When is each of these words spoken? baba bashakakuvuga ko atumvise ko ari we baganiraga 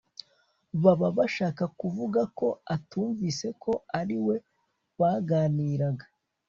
baba 0.83 1.07
bashakakuvuga 1.17 2.21
ko 2.39 2.47
atumvise 2.75 3.47
ko 3.63 3.71
ari 3.99 4.17
we 4.25 4.35
baganiraga 4.99 6.05